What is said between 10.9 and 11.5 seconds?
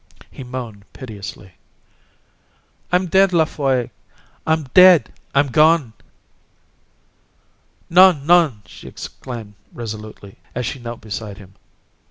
beside